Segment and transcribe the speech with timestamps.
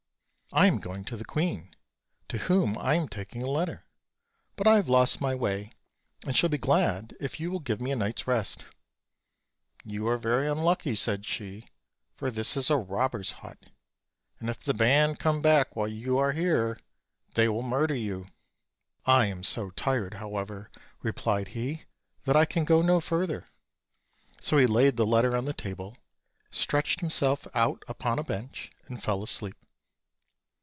[0.53, 1.77] "I am going to the queen,
[2.27, 3.85] to whom I am taking a let ter;
[4.57, 5.71] but I have lost my way,
[6.27, 8.65] and shall be glad if you will give me a night's rest."
[9.85, 11.67] "You are very unlucky," said she,
[12.17, 13.69] "for this is a rob bers' hut;
[14.41, 16.77] and if the band come back while you are here,
[17.35, 18.27] they will murder you."
[19.05, 20.69] "I am so tired, however,"
[21.01, 21.85] replied he,
[22.25, 23.47] "that I can go no further;"
[24.41, 25.95] so he laid the letter on the table,
[26.51, 29.55] stretched himself out upon a bench, and fell asleep.